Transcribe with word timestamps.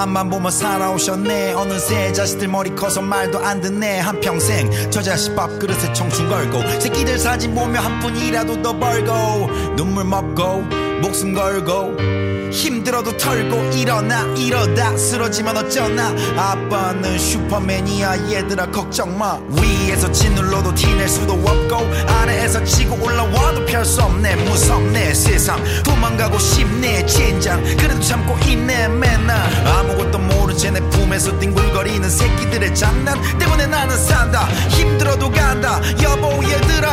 앞만 0.00 0.30
보며 0.30 0.50
살아오셨네. 0.50 1.52
어느새 1.52 2.10
자식들 2.12 2.48
머리 2.48 2.74
커서 2.74 3.02
말도 3.02 3.38
안 3.38 3.60
듣네. 3.60 3.98
한평생 4.00 4.90
저 4.90 5.02
자식 5.02 5.36
밥그릇에 5.36 5.92
청춘 5.92 6.26
걸고 6.28 6.62
새끼들 6.80 7.18
사진 7.18 7.54
보며 7.54 7.80
한 7.80 8.00
푼이라도 8.00 8.62
더 8.62 8.78
벌고 8.78 9.74
눈물 9.76 10.04
먹고 10.04 10.62
목숨 11.02 11.34
걸고 11.34 12.19
힘들어도 12.50 13.16
털고 13.16 13.70
일어나 13.74 14.22
이러다. 14.36 14.96
쓰러지면 14.96 15.56
어쩌나. 15.56 16.08
아빠는 16.36 17.18
슈퍼맨이야 17.18 18.30
얘들아 18.30 18.66
걱정 18.70 19.16
마. 19.18 19.38
위에서 19.50 20.10
짓눌러도 20.10 20.74
티낼 20.74 21.08
수도 21.08 21.34
없고 21.34 21.76
아래에서 22.08 22.62
치고 22.64 22.98
올라와도 23.02 23.64
펼수 23.66 24.02
없네. 24.02 24.36
무섭네 24.36 25.14
세상. 25.14 25.62
도망가고 25.84 26.38
싶네 26.38 27.06
젠장. 27.06 27.62
그래도 27.76 28.00
참고 28.00 28.36
있네 28.48 28.88
맨날. 28.88 29.36
아무것도 29.66 30.18
모른 30.18 30.56
채 30.56 30.70
내 30.70 30.78
품에서 30.90 31.36
뒹굴거리는 31.40 32.08
새끼들의 32.08 32.74
장난 32.76 33.20
때문에 33.38 33.66
나는 33.66 33.96
산다. 33.96 34.46
힘들어도 34.68 35.30
간다. 35.30 35.80
여보 36.02 36.42
얘들아. 36.44 36.90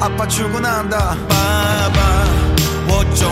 아빠 0.00 0.26
출근한다. 0.28 1.16
빠바 1.28 2.26
我终 2.88 3.28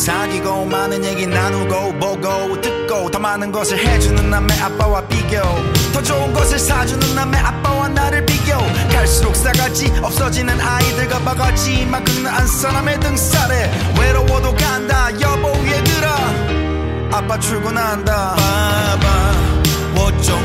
사귀고 0.00 0.64
많은 0.64 1.04
얘기 1.04 1.26
나누고 1.26 1.98
보고 1.98 2.58
듣고 2.58 3.10
더 3.10 3.18
많은 3.18 3.52
것을 3.52 3.76
해주는 3.78 4.30
남의 4.30 4.58
아빠와 4.58 5.06
비교. 5.06 5.42
더 5.92 6.02
좋은 6.02 6.32
것을 6.32 6.58
사주는 6.58 7.14
남의 7.14 7.38
아빠와 7.38 7.88
나를 7.88 8.24
비교. 8.24 8.56
갈수록 8.90 9.36
싸가지 9.36 9.92
없어지는 10.02 10.58
아이들과 10.58 11.18
바가지 11.18 11.84
막 11.84 12.02
긁는 12.02 12.46
사람의 12.46 12.98
등살에 12.98 13.70
외로워도 14.00 14.54
간다. 14.54 15.10
여보 15.20 15.50
얘들아. 15.66 16.16
아빠 17.12 17.38
출근한다. 17.38 18.36
봐봐. 18.36 19.32
뭐좀 19.94 20.38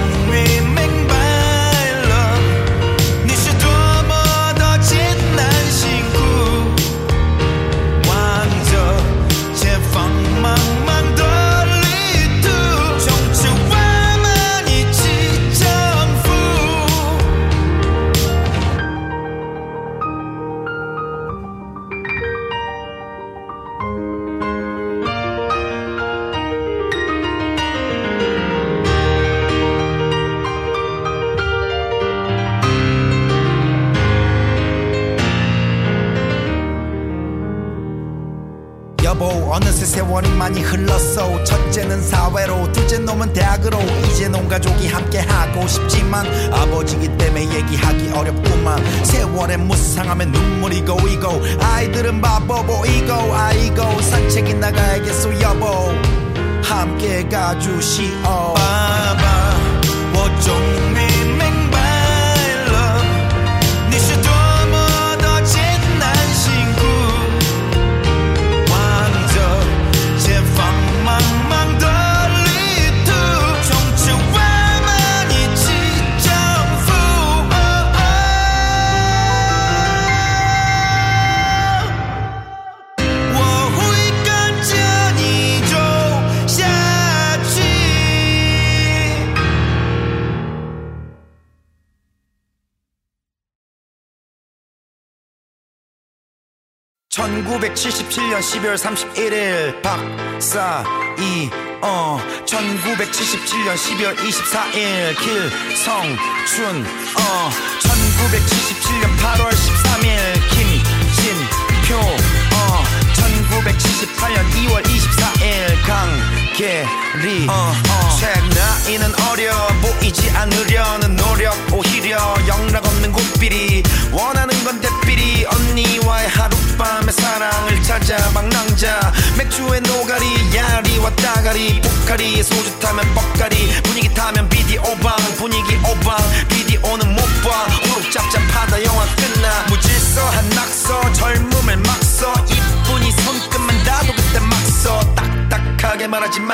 1977년 97.26 98.40
12월 98.40 98.78
31일 98.78 99.82
박사 99.82 100.84
이 101.18 101.50
어. 101.82 102.20
1977년 102.46 103.76
12월 103.76 104.16
24일 104.16 105.18
길성춘 105.18 106.86
어. 107.18 107.50
1977년 107.80 109.04
8월 109.18 109.50
13일 109.50 110.06
김진표 110.52 111.98
어. 111.98 112.84
1978년 113.16 114.38
2월 114.52 114.84
24일 114.84 115.44
강계리 115.88 117.48
어, 117.48 117.52
어. 117.54 118.10
책 118.20 118.32
나이는 118.50 119.12
어려 119.32 119.52
보이지 119.82 120.30
않으려는 120.30 121.16
노력 121.16 121.56
오히려 121.74 122.36
영락 122.48 122.86
없는 122.86 123.12
고삐리. 123.12 123.84
원하는 124.12 124.64
건 124.64 124.80
대삐리. 124.80 125.46
언니와의 125.46 126.30
하룻 126.30 126.65
밤의 126.78 127.14
사랑을 127.14 127.84
찾아 127.84 128.18
망랑자. 128.32 129.14
맥주에 129.38 129.80
노가리 129.82 130.56
야리와 130.56 131.10
따가리 131.16 131.82
포카리 131.82 132.44
소주 132.44 132.80
타면 132.80 133.14
뻑가리. 133.14 133.82
분위기 133.84 134.14
타면 134.14 134.50
비디오 134.50 134.82
방 135.02 135.16
분위기 135.38 135.76
오방. 135.78 136.18
비디오는 136.50 137.16
못봐. 137.16 137.68
오룩잡잡하다 137.96 138.84
영화 138.84 139.06
끝나. 139.16 139.66
무질서한 139.70 140.50
낙서 140.50 141.14
젊음을 141.14 141.78
막서. 141.78 142.34
이쁜이 142.50 143.12
손끝만 143.12 143.84
닿아도 143.84 144.14
그때 144.14 144.40
막서. 144.40 145.16
딱딱하게 145.16 146.08
말하지 146.08 146.40
마. 146.42 146.54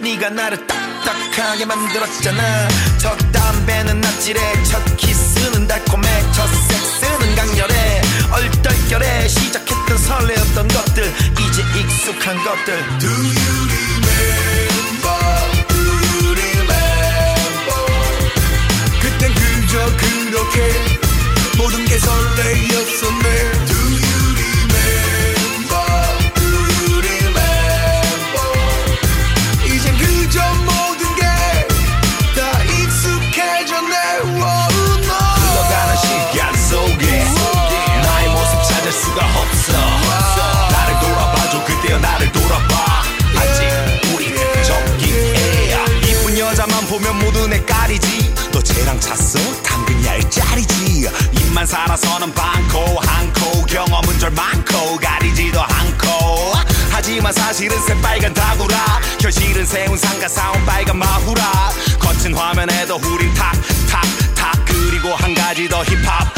네가 0.00 0.30
나를 0.30 0.66
딱딱하게 0.66 1.64
만들었잖아. 1.66 2.68
첫 2.98 3.16
담배는 3.32 4.00
낯질해. 4.00 4.64
첫 4.64 4.96
키스는 4.96 5.66
달콤해. 5.66 6.08
첫 6.32 6.46
섹스는 6.46 7.36
강렬해 7.36 7.99
얼떨결에 8.32 9.28
시작했던 9.28 9.98
설레었던 9.98 10.68
것들 10.68 11.04
이제 11.32 11.62
익숙한 11.78 12.36
것들 12.44 12.98
Do 12.98 13.08
you 13.08 13.68
remember? 13.70 15.18
Do 15.68 15.76
you 15.76 16.32
remember? 16.38 17.80
그땐 19.00 19.34
그저 19.34 19.96
그렇게 19.96 20.56
모든 21.58 21.84
게 21.86 21.98
설레였었네 21.98 23.69
살아서는 51.70 52.34
많고 52.34 52.98
한코 53.00 53.64
경험은 53.64 54.18
절 54.18 54.32
많고 54.32 54.96
가리지도 54.96 55.62
않고. 55.62 56.52
하지만 56.90 57.32
사실은 57.32 57.80
새빨간 57.82 58.34
다구라. 58.34 59.00
현실은 59.20 59.64
세운 59.64 59.96
상가 59.96 60.26
사온 60.26 60.66
빨간 60.66 60.98
마후라. 60.98 61.70
거친 62.00 62.34
화면에도 62.36 62.96
우린 62.96 63.32
탁탁탁. 63.34 64.64
그리고 64.66 65.14
한 65.14 65.32
가지 65.32 65.68
더 65.68 65.84
힙합 65.84 66.34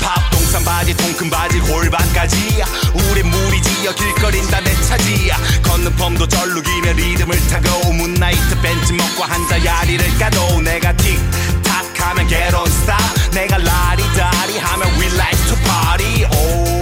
팝팝. 0.00 0.30
동산 0.32 0.64
바지 0.64 0.96
통큰 0.96 1.30
바지 1.30 1.60
골반까지. 1.60 2.64
우린 2.92 3.30
무리지어 3.30 3.94
길거린다 3.94 4.60
내 4.62 4.74
차지. 4.82 5.30
걷는 5.62 5.94
펌도 5.94 6.26
절룩이며 6.26 6.92
리듬을 6.92 7.38
타고 7.46 7.92
문나이트 7.92 8.60
벤치 8.60 8.94
먹고 8.94 9.22
한자 9.22 9.64
야리를 9.64 10.18
까도 10.18 10.60
내가 10.60 10.92
틱탁 10.96 12.00
하면 12.00 12.26
on 12.26 12.66
stop 12.66 13.15
내가 13.35 13.57
라리다리 13.57 14.57
하면 14.59 14.87
we 14.99 15.07
like 15.15 15.37
to 15.47 15.55
party 15.63 16.25
오 16.25 16.74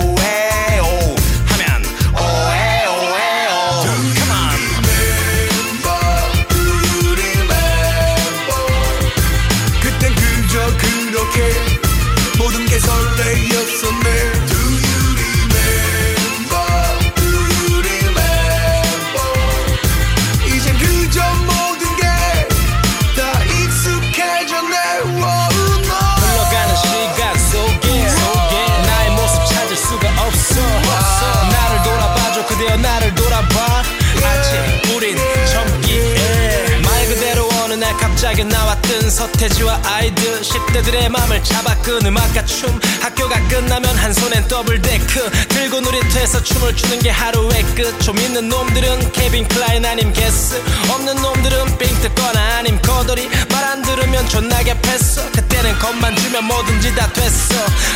서태지와 39.14 39.80
아이들 39.84 40.40
10대들의 40.42 41.08
맘을 41.08 41.42
잡아 41.44 41.72
끈 41.82 42.04
음악과 42.04 42.44
춤. 42.46 42.80
학교가 43.00 43.46
끝나면 43.46 43.96
한 43.96 44.12
손엔 44.12 44.48
double 44.48 44.82
deck. 44.82 45.30
들고 45.50 45.80
놀이터에서 45.82 46.42
춤을 46.42 46.74
추는 46.74 46.98
게 46.98 47.10
하루의 47.10 47.62
끝. 47.76 48.00
좀 48.00 48.18
있는 48.18 48.48
놈들은 48.48 49.12
Calvin 49.12 49.46
Klein 49.46 49.86
아님 49.86 50.12
Guess. 50.12 50.60
없는 50.90 51.14
놈들은 51.22 51.78
삥 51.78 51.86
뜯거나 52.00 52.56
아님 52.58 52.76
거덜이. 52.82 53.28
말 53.52 53.64
안 53.74 53.82
들으면 53.82 54.28
존나게 54.28 54.72
패어 54.82 55.30
그때는 55.32 55.76
겁만 55.80 56.14
주면 56.16 56.44
뭐든지 56.44 56.94
다 56.94 57.12
됐어. 57.12 57.54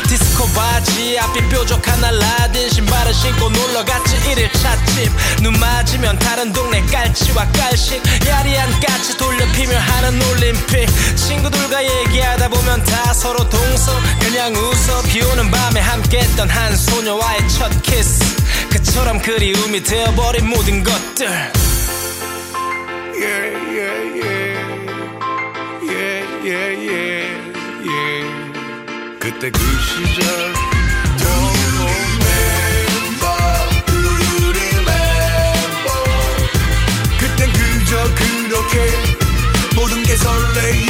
디스코 0.09 0.45
바지 0.53 1.17
앞이 1.21 1.49
뾰족한 1.49 2.03
알라딘. 2.03 2.71
신발을 2.71 3.15
신고 3.15 3.49
놀러갔지 3.49 4.17
일일 4.31 4.51
찻집. 4.53 5.13
눈 5.43 5.53
맞으면 5.59 6.19
다른 6.19 6.53
동네 6.53 6.81
깔치와 6.87 7.47
깔식. 7.53 8.03
야리한 8.27 8.81
까치 8.81 9.17
돌려 9.17 9.45
피며 9.53 9.79
하는 9.79 10.21
올림픽 10.31 10.89
친구들과 11.19 11.85
얘기하다 11.85 12.49
보면 12.49 12.85
다 12.85 13.13
서로 13.13 13.49
동서 13.49 13.93
그냥 14.21 14.55
웃어. 14.55 15.03
비 15.03 15.21
오는 15.23 15.51
밤에 15.51 15.81
함께 15.81 16.21
했던 16.21 16.49
한 16.49 16.77
소녀와의 16.77 17.49
첫 17.49 17.71
키스. 17.83 18.21
그처럼 18.71 19.21
그리움이 19.21 19.83
되어버린 19.83 20.49
모든 20.49 20.85
것들. 20.85 21.27
Yeah, 23.15 23.57
yeah, 23.69 24.23
yeah. 24.23 24.49
그때 29.21 29.51
그 29.51 29.59
시절? 29.59 30.55
그땐 37.19 37.53
그저 37.53 38.15
그렇게 38.15 38.75
모든 39.77 40.03
게 40.03 40.17
설레였 40.17 40.88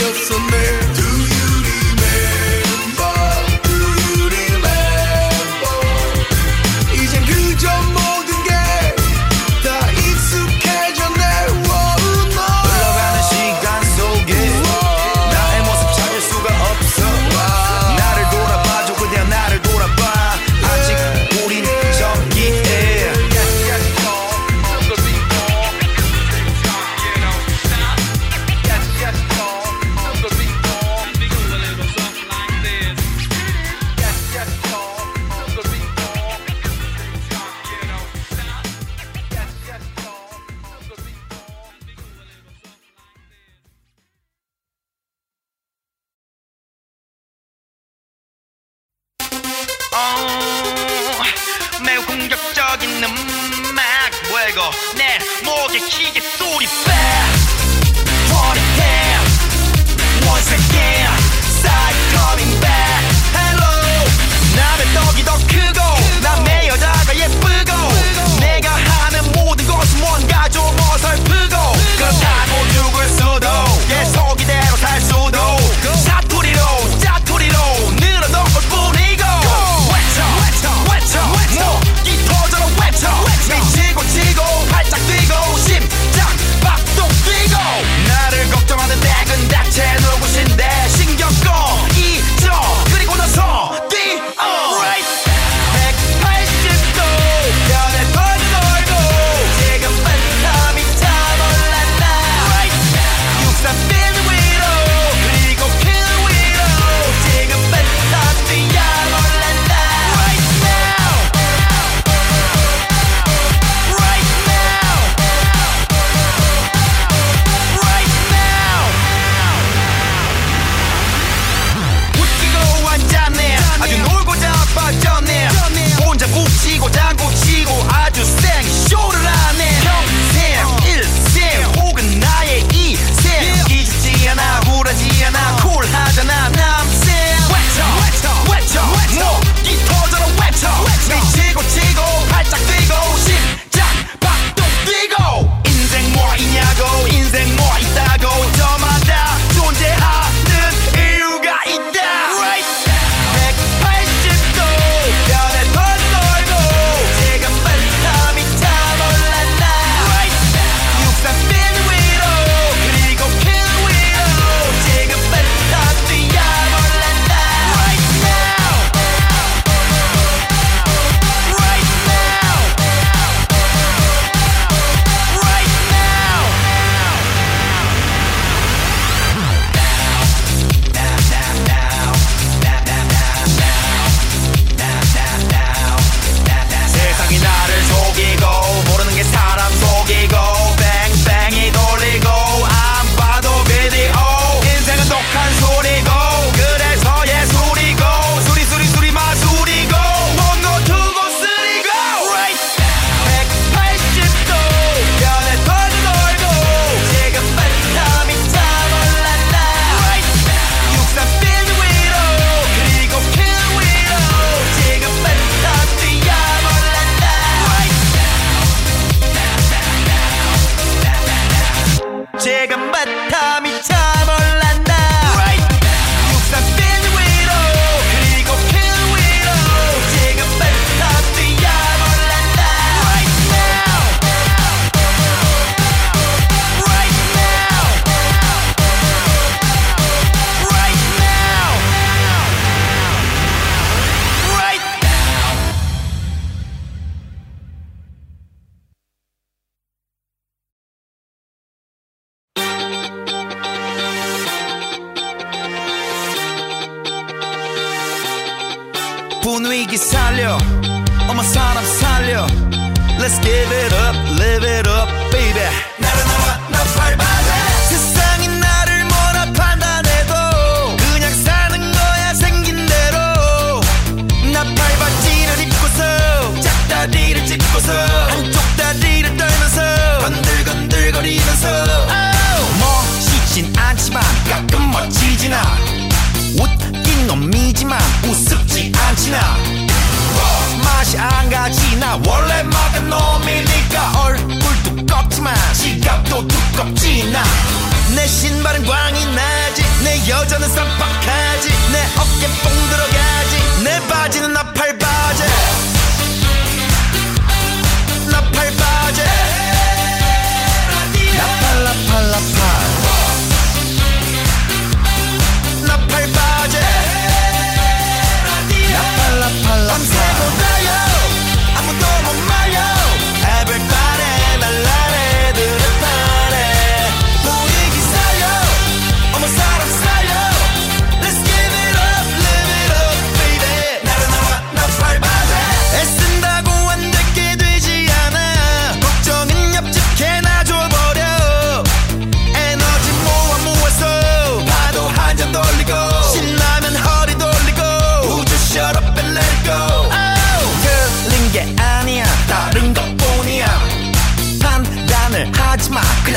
쌈박하지. 300.79 301.69
내 301.93 301.99
어깨 302.17 302.47
뽕 302.63 302.73
들어가지. 302.91 303.83
내 303.83 304.07
바지는 304.07 304.53
나팔 304.53 304.99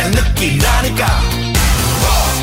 내 0.01 0.09
느끼라니까. 0.09 1.05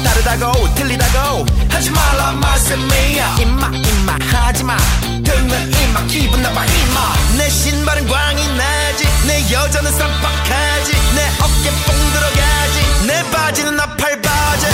다르다고 0.05 0.59
뭐, 0.61 0.75
틀리다고 0.77 1.45
하지 1.69 1.91
말라 1.91 2.31
말씀이야. 2.31 3.37
임마 3.41 3.67
임마 3.75 4.17
하지마. 4.31 4.77
듣는 5.03 5.73
임마 5.73 6.07
기분 6.07 6.41
나빠 6.41 6.65
임마. 6.65 7.15
내 7.37 7.51
신발은 7.51 8.07
광이 8.07 8.47
나지. 8.57 9.09
내 9.27 9.53
여자는 9.53 9.91
쌈박하지. 9.91 10.93
내 11.17 11.27
어깨 11.41 11.71
뽕 11.85 11.97
들어가지. 12.13 13.07
내 13.09 13.29
바지는 13.31 13.77
나팔 13.77 14.23
바지. 14.23 14.67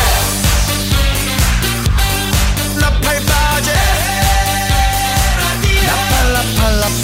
나팔 2.78 3.00
바지. 3.24 3.70
나팔 5.86 6.32
나팔 6.34 6.80
나팔 6.80 7.03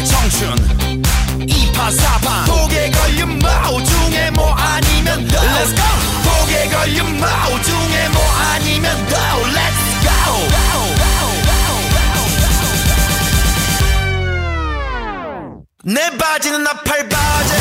널 0.00 0.04
청춘. 0.06 0.56
이파사파 1.46 2.44
독에 2.46 2.90
걸린 2.90 3.38
마오 3.38 3.82
중에 3.82 4.30
뭐 4.30 4.50
아니면 4.54 5.28
너 5.28 5.40
Let's 5.40 5.76
go. 5.76 5.82
독에 6.24 6.68
걸린 6.68 7.20
마오 7.20 7.60
중에 7.60 8.08
뭐 8.08 8.22
아니면 8.54 9.06
너 9.10 9.16
Let's 9.50 10.02
go. 10.02 10.10
내 15.84 16.16
바지는 16.16 16.62
나팔 16.64 17.08
바지. 17.08 17.59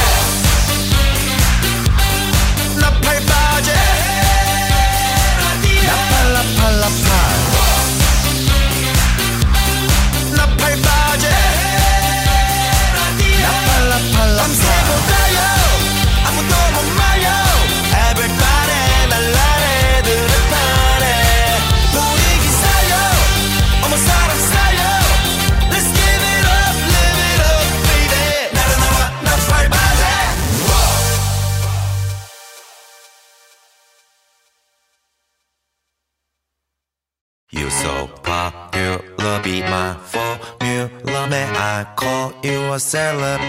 you 42.44 42.60
a 42.74 42.78
celeb. 42.80 43.42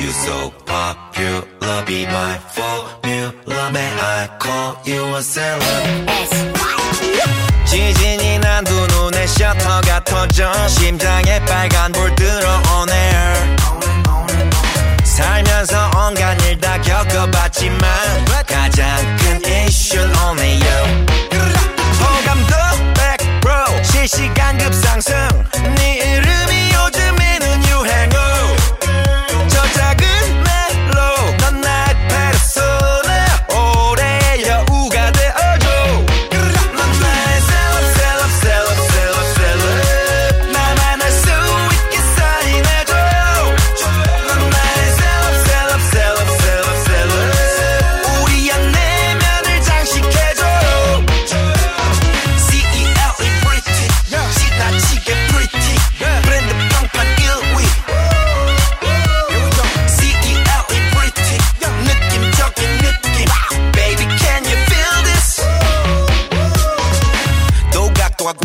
You 0.00 0.10
so 0.10 0.50
popular, 0.66 1.84
be 1.86 2.06
my 2.06 2.38
formula. 2.56 3.70
May 3.72 3.90
I 4.16 4.28
call 4.38 4.76
you 4.84 5.02
a 5.16 5.22
celeb? 5.22 6.06
지진이 7.66 8.38
난 8.40 8.64
두 8.64 8.86
눈에 8.86 9.26
셔터가 9.26 10.04
터져 10.04 10.52
심장에 10.68 11.42
빨간 11.46 11.90
불 11.92 12.14
들어오네. 12.14 13.56
살면서 15.04 15.90
온갖 15.96 16.34
일 16.46 16.60
다 16.60 16.78
겪어봤지만 16.80 17.80
가장 18.46 19.16
큰 19.16 19.40
이슈는 19.44 20.14
only 20.28 20.60
you. 20.60 21.06
호감도 22.00 22.54
100% 23.40 23.84
실시간 23.84 24.58
급상승. 24.58 25.14
네 25.76 25.96
이름이 25.98 26.72
요 26.74 26.90
틈에는 27.16 27.64
유행어 27.68 28.16
저 29.48 29.72
작은 29.72 30.51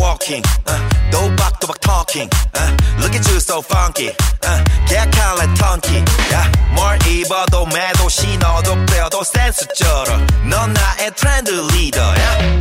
walking 0.00 0.42
uh, 0.66 0.78
또박또박 1.10 1.80
talking 1.80 2.28
uh, 2.54 2.76
look 3.00 3.14
at 3.14 3.26
you 3.28 3.40
so 3.40 3.60
funky 3.60 4.10
uh, 4.44 4.64
계약할래 4.86 5.54
턴키 5.54 6.04
yeah, 6.30 6.48
뭘 6.74 6.98
입어도 7.06 7.66
매도 7.66 8.08
신어도 8.08 8.86
빼어도 8.86 9.24
센스쩔어 9.24 10.16
넌 10.44 10.72
나의 10.72 11.10
트렌드 11.16 11.50
리더 11.50 12.00
yeah. 12.00 12.60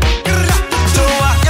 좋아 0.95 1.44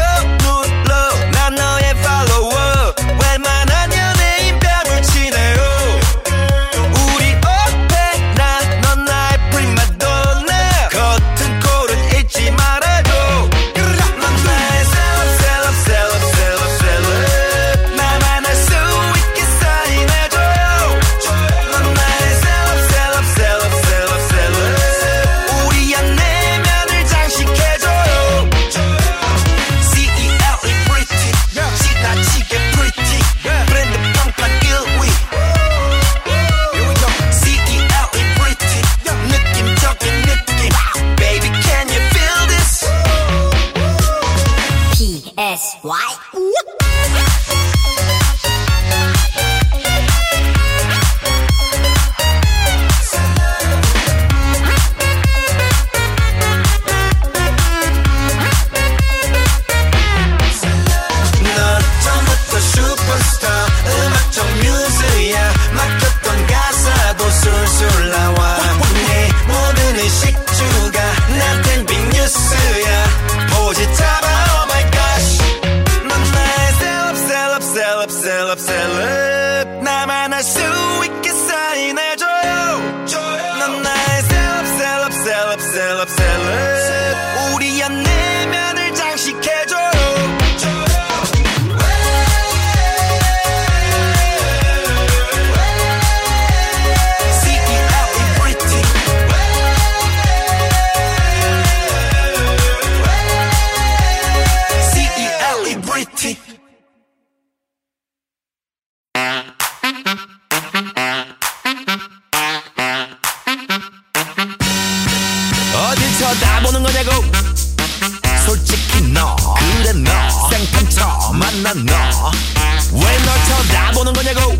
너. 119.16 119.34
그래 119.56 119.92
너. 119.92 120.48
생판 120.50 120.90
처음 120.90 121.38
만난 121.38 121.84
너왜 121.84 123.18
널 123.24 123.44
쳐다보는 123.48 124.12
거냐고. 124.12 124.56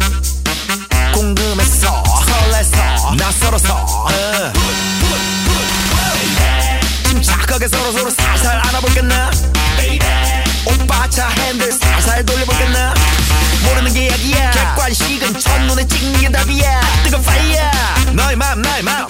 궁금해서 1.13 2.03
설레서 2.27 3.15
낯설어서. 3.17 3.75
어. 3.75 4.53
침착하게 7.05 7.69
서로서로 7.69 8.11
살살 8.11 8.59
알아볼겠나? 8.69 9.31
오빠 10.67 11.09
차 11.09 11.29
핸들 11.29 11.73
살살 11.73 12.25
돌려볼겠나? 12.27 12.95
모르는 13.65 13.93
게 13.93 14.09
약이야. 14.11 14.51
객관식은 14.51 15.39
첫눈에 15.41 15.87
찍는 15.87 16.21
게 16.21 16.31
답이야. 16.31 16.81
뜨거운 17.05 17.23
파이어 17.23 17.71
너의 18.13 18.37
맘 18.37 18.61
나의 18.63 18.83
맘 18.83 19.07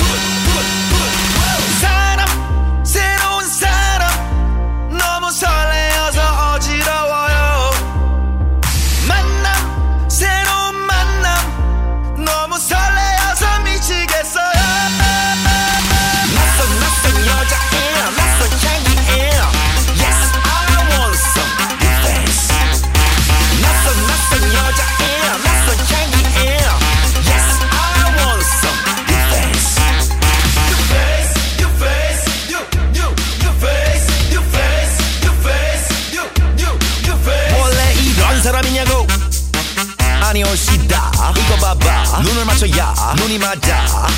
맞춰야 42.56 42.94
눈이 43.18 43.38
맞아. 43.38 44.08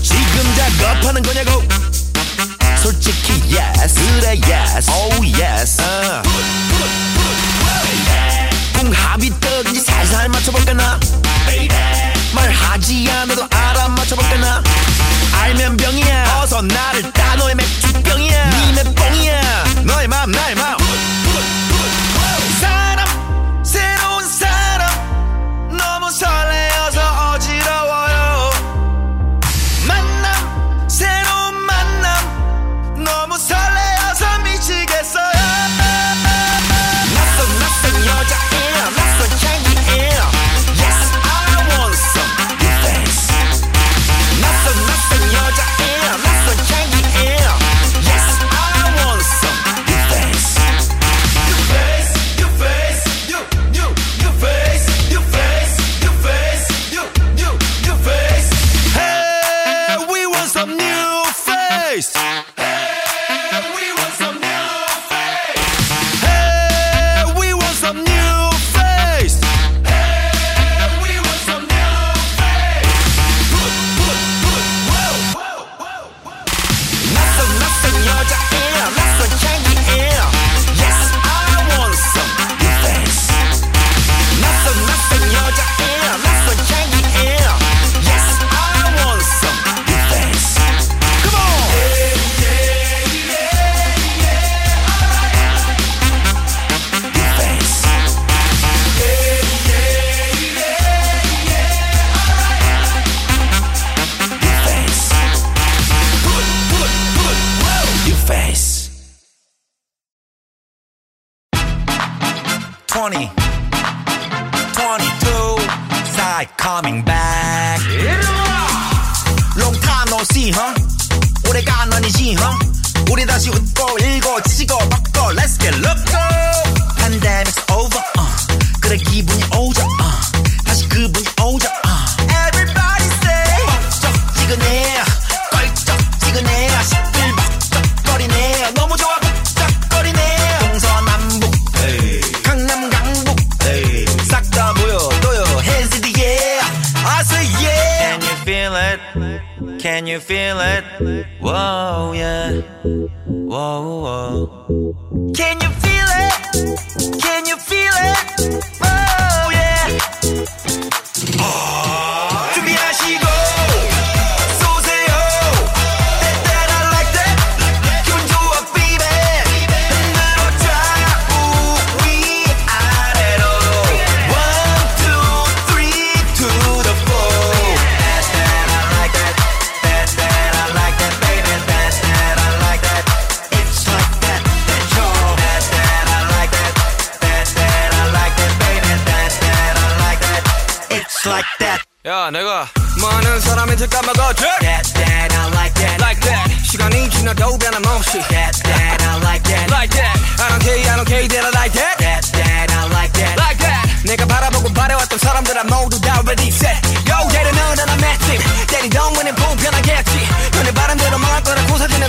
지금 0.00 0.54
작업하는 0.78 1.20
거냐고? 1.22 1.60
솔직히 2.80 3.32
yes 3.52 3.94
그래 3.94 4.38
yes 4.48 4.88
oh 4.88 5.42
yes. 5.42 5.82
어. 5.82 6.22
궁합이 8.78 9.32
떡인지 9.40 9.80
살살 9.80 10.28
맞춰볼까나? 10.28 11.00
말하지 12.32 13.10
않아도 13.10 13.48
알아 13.50 13.88
맞춰볼까나? 13.88 14.62
알면 15.42 15.76
병이야. 15.76 16.40
어서 16.42 16.62
나를 16.62 17.10
따 17.10 17.34
너의 17.34 17.56
맥주병이야. 17.56 18.50
니 18.50 18.72
맷뽕이야. 18.72 19.64
너의 19.82 20.06
맘 20.06 20.30
나의 20.30 20.54
맘 20.54 20.76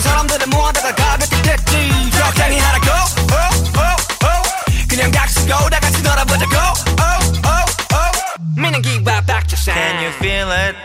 많은 0.02 0.04
사람들은 0.04 0.50
뭐하다가 0.50 0.96
가볍게 0.96 1.42
됐지 1.44 2.12
적당히 2.12 2.58
하라고 2.58 2.88
oh, 2.88 3.64
oh, 3.78 3.98
oh. 4.26 4.88
그냥 4.90 5.12
닥치고 5.12 5.70
다 5.70 5.80
같이 5.80 6.02
놀아보자고 6.02 6.56
oh, 6.56 7.40
oh, 7.46 7.66
oh. 7.94 8.62
미는 8.62 8.82
기와 8.82 9.22
박자상 9.22 9.76
Can 9.76 10.04
you 10.04 10.12
feel 10.18 10.52
it? 10.52 10.76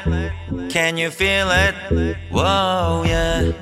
Can 0.70 0.98
you 0.98 1.10
feel 1.10 1.50
it? 1.50 1.74
Whoa 2.30 3.04
yeah 3.06 3.52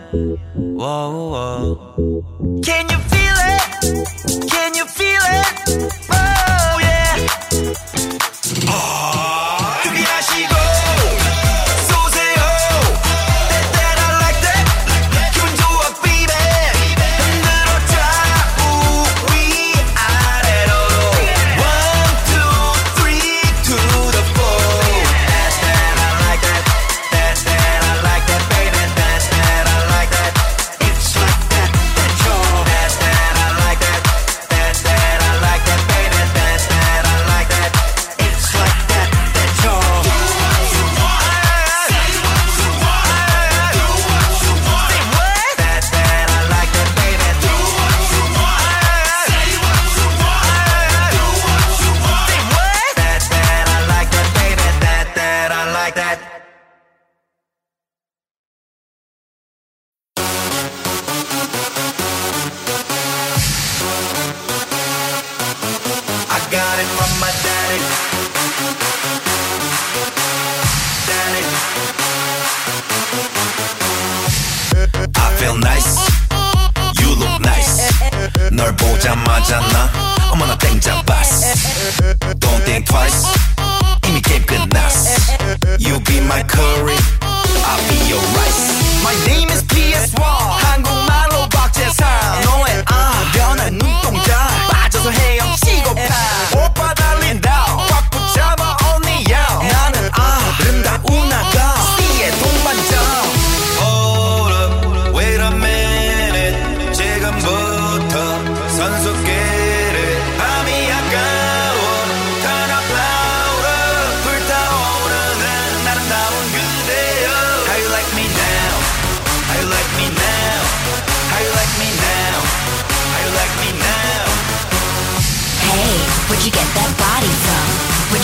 Whoa 0.76 1.30
whoa 1.30 2.60
Can 2.62 2.88
you 2.90 2.98
feel 3.08 3.36
it? 3.38 4.50
Can 4.50 4.74
you 4.74 4.86
feel 4.86 5.22
it? 5.22 5.92
Whoa. 6.10 6.33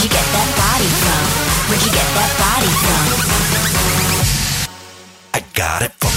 Where'd 0.00 0.12
you 0.12 0.16
get 0.16 0.32
that 0.32 0.48
body 0.56 0.88
from? 0.96 1.24
Where'd 1.68 1.84
you 1.84 1.92
get 1.92 2.08
that 2.16 2.32
body 2.40 2.72
from? 2.80 3.04
I 5.34 5.40
got 5.52 5.82
it 5.82 5.92
from 6.00 6.09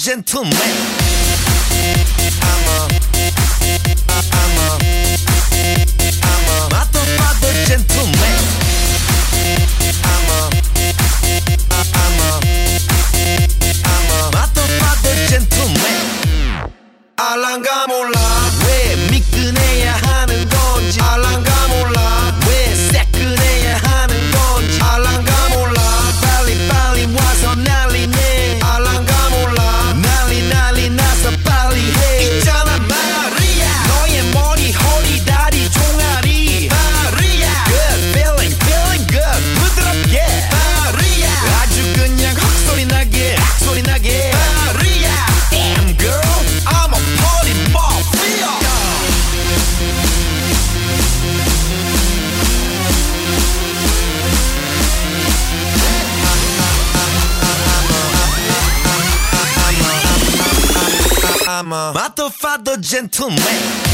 Gentlemen. 0.00 1.49
gentlemen. 63.00 63.89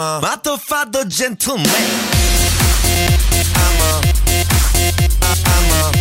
I'm 0.00 0.04
a 0.04 0.20
Matofado 0.24 1.08
gentleman. 1.08 1.66
I'm 3.56 3.80
a 3.80 4.00
I'm 5.44 5.94
a 5.94 5.97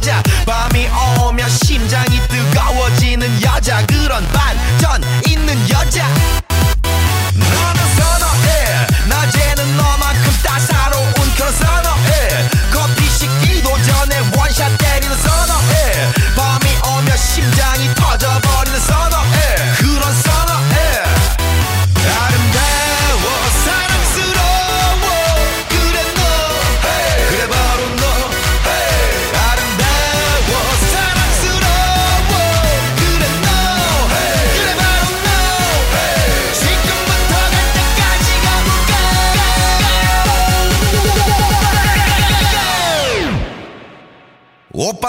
여자 0.00 0.22
밤이 0.46 0.88
오면 1.22 1.46
심장이 1.50 2.20
뜨거워지는 2.28 3.42
여자. 3.42 3.84
그런 3.84 4.26
반전 4.28 5.02
있는 5.26 5.54
여자. 5.68 6.39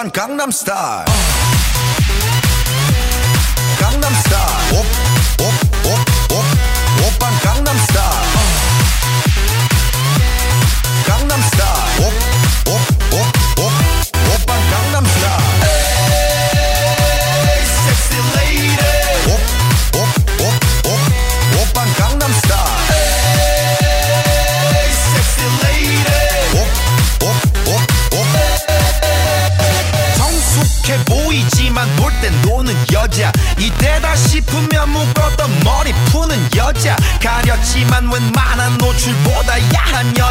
van 0.01 0.11
Gangnam 0.11 0.51
Style 0.51 1.20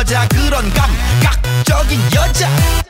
여자 0.00 0.26
그런 0.28 0.72
감각적인 0.72 2.00
여자. 2.14 2.89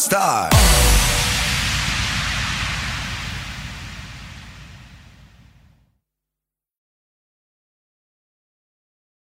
star. 0.00 0.59